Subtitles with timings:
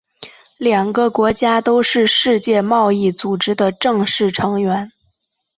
[0.57, 4.91] 两个国家都是世界贸易组织的正式成员。